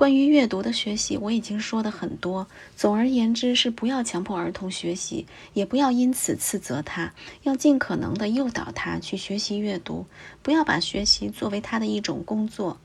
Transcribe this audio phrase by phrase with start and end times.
[0.00, 2.46] 关于阅读的学习，我已经说的很多。
[2.74, 10.06] 总而言之，是不要强迫儿童学习，也不要因此斥责他，要尽可能的诱导他去学习阅读。
[10.40, 12.80] 不要把学习作为他的一种工作，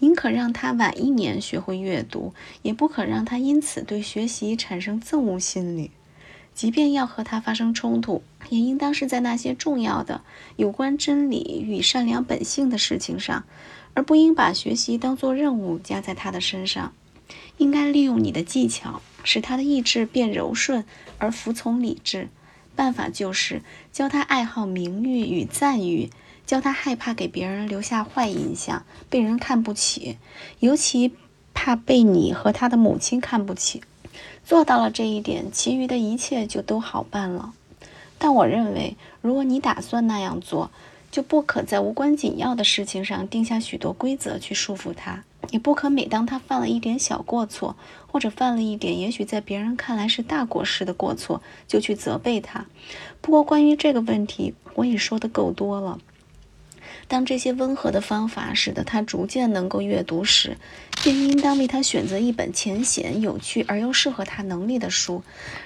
[0.00, 5.90] 宁可让他晚一年学会阅读，也不可让他因此对学习产生憎恶心理。
[6.52, 10.20] 即便要和他发生冲突，也应当是在那些重要的、
[10.56, 13.44] 有关真理与善良本性的事情上。
[13.94, 16.92] 而不应把学习当作任务加在他的身上，
[17.58, 20.84] 应该利用你的技巧，使他的意志变柔顺
[21.18, 22.28] 而服从理智。
[22.76, 26.08] 办法就是教他爱好名誉与赞誉，
[26.46, 30.16] 教他害怕给别人留下坏印象，被人看不起，
[30.60, 31.12] 尤其
[31.52, 33.82] 怕被你和他的母亲看不起。
[34.44, 37.52] 做到了这一点，其余的一切就都好办了。
[38.18, 40.70] 但我认为，如果你打算那样做，
[41.10, 52.66] 就不可在无关紧要的事情上定下许多规则去束缚他，也不可每当他犯了一点小过错，或者犯了一点也许在别人看来是大过失的过错，就去责备他。
[53.20, 55.98] 不过关于这个问题，我也说的够多了。
[57.08, 60.56] 当这些温和的方法使得他逐渐能够阅读时，
[61.02, 65.22] 便应当为他选择一本浅显、有趣而又适合他能力的书，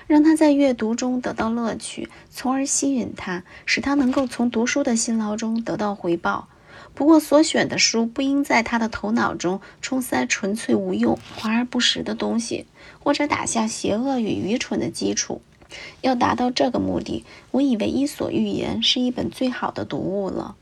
[0.06, 6.48] 让他在阅读中得到乐趣，从而吸引他，使他能够从读书的辛劳中得到回报。
[6.94, 12.66] 不过，所选的书不应在他的头脑中充塞纯粹无用、华而不实的东西，
[13.02, 15.42] 或者打下邪恶与愚蠢的基础。
[16.02, 20.54] 要达到这个目的，我以为《伊索寓言》是一本最好的读物了。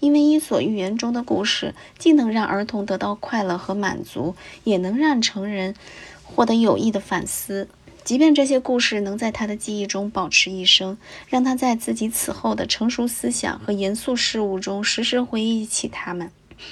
[0.00, 5.74] 因为《伊索寓言》中的故事既能让儿童得到快乐和满足，也能让成人
[6.22, 7.68] 获得有益的反思。
[8.04, 10.96] 即便这些故事能在他的记忆中保持一生，
[11.28, 16.30] 让他在自己此后的成熟思想和严肃事物中时时回忆起他们，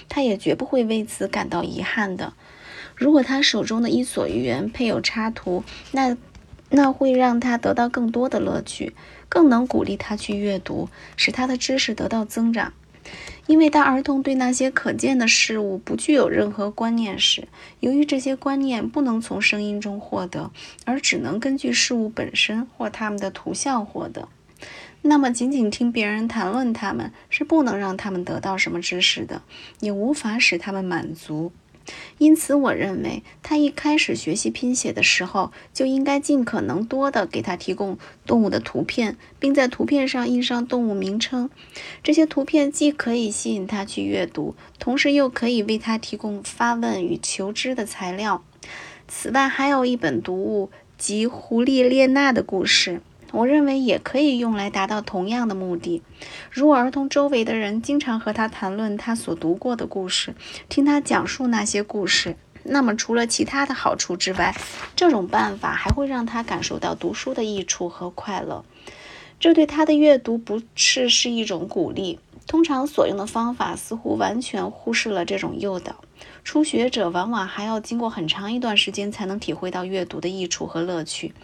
[0.09, 2.33] 他也绝不会为此感到遗憾的。
[2.95, 6.17] 如果他手中的《伊索寓言》配有插图，那
[6.71, 8.95] 那会让他得到更多的乐趣，
[9.29, 12.73] 更能鼓励他去阅读，使他的知识得到增长。
[13.47, 17.47] 因为当儿童对那些可见的事物不具有任何观念时，
[17.81, 20.51] 由于这些观念不能从声音中获得，
[20.85, 24.29] 而只能根据事物本身或它们的图像获得，
[25.03, 29.43] 那么仅仅听别人谈论它们是不能让他们得到什么知识的，
[29.81, 31.53] 也无法使他们满足。
[32.19, 41.51] 因此，我认为他一开始学习拼写的时候，就应该尽可能多的给他提供动物的图片，并在图片上印上动物名称。
[42.03, 48.43] 这些图片既可以吸引他去阅读，同时又可以为他提供发问与求知的材料。
[49.09, 52.91] 此外，还有一本读物，即《胡狸列娜的故事》。
[53.33, 56.03] 我认为也可以用来达到同样的目的。
[56.51, 60.35] 如果儿童周围的人经常和他谈论他所读过的故事，
[60.69, 64.55] 听他讲述那些故事，那么除了其他的好处之外，
[64.95, 68.65] 这种办法还会让他感受到读书的益处和快乐。
[69.39, 72.19] 这对他的阅读不是是一种鼓励。
[72.47, 75.97] 通常所用的方法似乎完全忽视了这种诱导。
[76.45, 81.35] 初学者往往还要经过很长一段时间才能体会到阅读的益处和乐趣。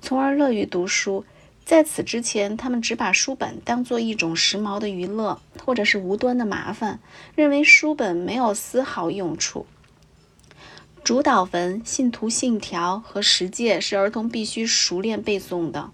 [0.00, 1.24] 从而乐于读书。
[1.64, 6.98] 在此之前，他们只把书本当做一种时髦的娱乐，或者是无端的麻烦，
[7.34, 9.66] 认为书本没有丝毫用处。
[11.04, 15.90] 主导文、信徒信条和十诫是儿童必须熟练背诵的。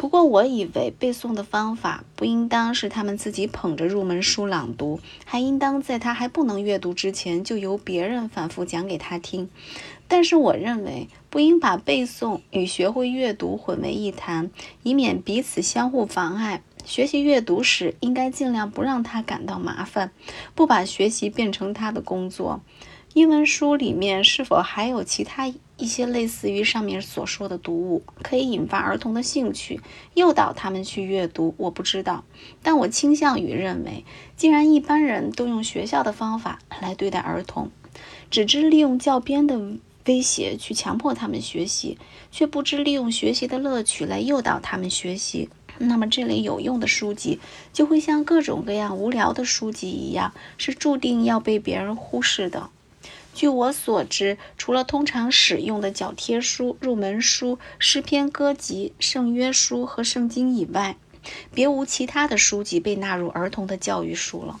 [0.00, 9.50] 不过，我以为背诵的方法不应当是他们自己捧着入门书朗读，还应当在他还不能阅读之前，就由别人反复讲给他听。
[10.08, 14.50] 但是，我认为不应把背诵与学会阅读混为一谈，
[14.82, 16.62] 以免彼此相互妨碍。
[16.86, 20.12] 学习阅读时，应该尽量不让他感到麻烦，
[20.54, 22.62] 不把学习变成他的工作。
[23.12, 29.80] 英文书里面是否还有其他一些类似于上面所说的读物，可以引发儿童的兴趣，
[30.12, 31.54] 诱导他们去阅读？
[31.56, 32.24] 我不知道，
[32.62, 34.04] 但我倾向于认为，
[34.36, 37.70] 既然一般人都用学校的方法来对待儿童，
[38.30, 39.58] 只知利用教鞭的
[40.04, 41.96] 威胁去强迫他们学习，
[42.30, 45.48] 却不知利用学习的乐趣来诱导他们学习，
[45.78, 47.40] 那么这类有用的书籍
[47.72, 52.68] 就会像各种各样无聊的书籍一样，是注定要被别人忽视的。
[53.32, 60.96] 据我所知，除了通常使用的脚贴书、入门书、诗篇歌集、圣约书和圣经以外，
[61.54, 64.60] 别无其他的书籍被纳入儿童的教育书了。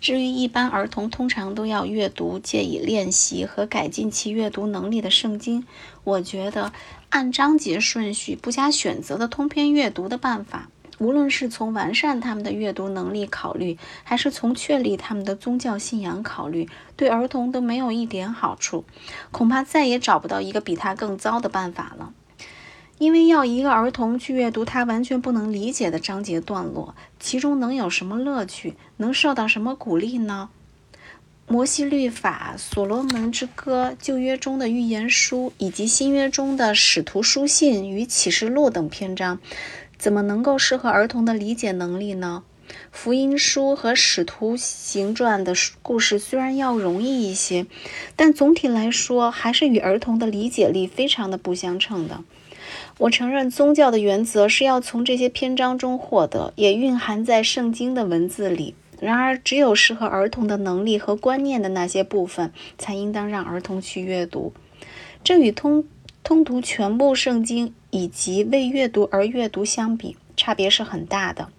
[0.00, 5.66] 至于一般儿童通常都要阅读、借以练习和改进其阅读能力的圣经，
[6.04, 6.72] 我觉得
[7.08, 10.68] 按章节顺序不加选择的通篇阅读的办法，
[10.98, 18.84] 无论是从完善他们的阅读能力考虑，还是从确立他们的宗教信仰考虑，对儿童都没有一点好处。
[19.30, 22.12] 恐怕再也找不到一个比他更糟的办法了。
[22.98, 28.74] 因为要一个儿童去阅读他完全不能理解的章节段落，其中能有什么乐趣？
[28.96, 30.48] 能受到什么鼓励呢？
[31.48, 39.38] 摩西律法、所罗门之歌、旧约中的预言书，以及新约中的使徒书信与启示录等篇章，
[39.98, 42.42] 怎么能够适合儿童的理解能力呢？
[42.90, 47.66] 福音书和使徒行传的故事虽然要容易一些，
[48.16, 52.24] 但总体来说还是与儿童的理解力非常的不相称的。
[52.98, 58.74] 我承认宗教的原则是要从这些篇章中获得，也蕴含在圣经的文字里。
[58.98, 64.52] 然而，只有适合儿童的能力和观念的那些部分，才应当让儿童去阅读。
[65.22, 65.84] 这与通
[66.26, 71.50] 通读全部圣经以及为阅读而阅读相比，差别是很大的。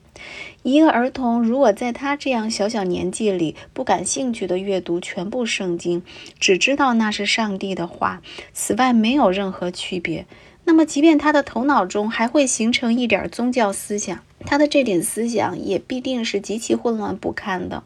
[0.62, 6.04] 一个儿童如果在他这样小小年纪里不感兴趣的阅读全部圣经，
[6.38, 8.22] 只知道那是上帝的话，
[8.52, 10.26] 此外没有任何区别，
[10.66, 14.20] 那么即便他的头脑中还会形成一点宗教思想。
[14.46, 17.84] 他的这点思想也必定是极其混乱不堪的。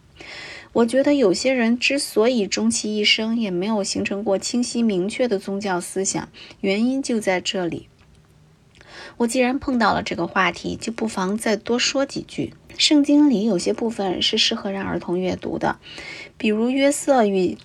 [0.73, 6.29] 我觉得有些人之所以终其一生也没有形成过清晰明确的宗教思想，
[6.61, 7.89] 原因就在这里。
[9.17, 12.53] 我既然碰到了这个话题，就不妨再多说几句。
[12.77, 15.77] 圣经里有些部分是适合让儿童阅读的，
[16.37, 17.57] 比如约瑟与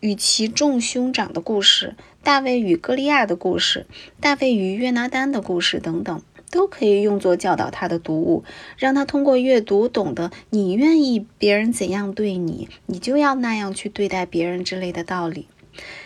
[0.00, 3.86] 与其众兄长的故事，大卫与歌利亚的故事，
[4.20, 6.22] 大卫与约拿丹的故事等等。
[6.52, 8.44] 都可以用作教导他的读物，
[8.76, 15.48] 让他通过阅读懂得你愿意别人怎样对你，你就要那样去对待别人之类的道理。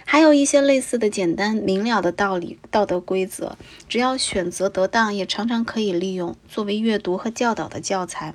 [0.05, 3.57] 还有一些类似的简单明了的道理、道德规则，
[3.89, 8.35] 只要选择得当，也常常可以利用作为阅读和教导的教材。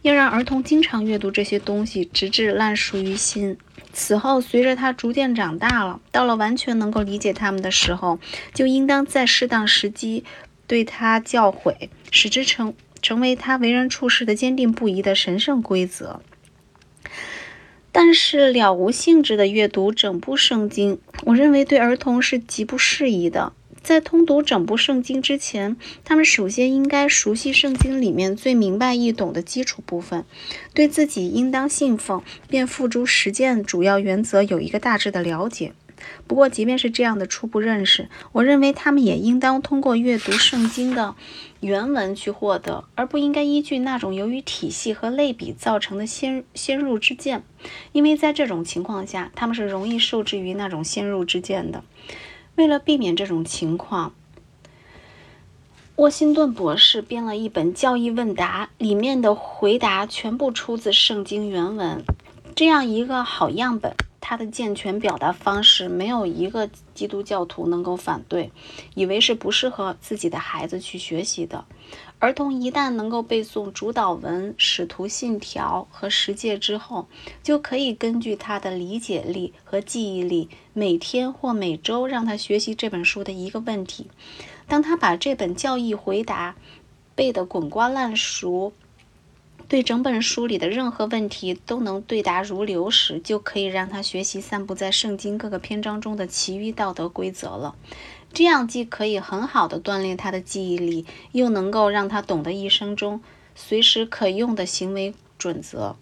[0.00, 3.58] 要让儿童经常阅读这些东西，直至烂熟于心。
[3.92, 8.18] 此后，随着他逐渐长大了，到了完全能够理解他们的时候，
[8.54, 10.24] 就应当在适当时机。
[10.66, 16.20] 对他教诲，使之成成为他为人处事的坚定不移的神圣规则。
[17.92, 23.52] 但是了无兴致的阅读整部圣经，我认为对儿童是极不适宜的。
[23.82, 30.24] 在通读整部圣经之前，他们首先应该熟悉圣经里面最明白易懂的基础部分，
[30.74, 35.72] 对自己应当信奉便付诸实践主要原则有一个大致的了解。
[36.26, 41.14] 不过，即便是这样的初步认识，我认为他们也应当通过阅读圣经的
[41.60, 47.42] 原文去获得，而不应该依据那种由于体系和类比造成的先先入之见，
[47.92, 51.82] 因为在这种情况下，他们是容易受制于那种先入之见的。
[52.56, 54.14] 为了避免这种情况，
[55.96, 62.02] 沃辛顿博士编了一本教义问答，里面的回答全部出自圣经原文，
[62.54, 63.94] 这样一个好样本。
[64.28, 68.50] 他的健全表达方式，没有一个基督教徒能够反对，
[68.96, 71.64] 以为是不适合自己的孩子去学习的。
[72.18, 77.06] 儿童一旦能够背诵主导文、使徒信条和十诫之后，
[77.44, 84.08] 就可以根据他的理解力和记忆力，每天或每周让他学习这本书的一个问题。
[84.66, 86.56] 当他把这本教义回答
[87.14, 88.72] 背得滚瓜烂熟。
[89.68, 97.74] 对整本书里的任何问题都能对答如流时，就可以让他学习散布在圣经各个篇章中的其余道德规则了。
[98.32, 103.20] 这样既可以很好的锻炼他的记忆力，又能够让他懂得一生中
[103.54, 105.96] 随时可用的行为准则。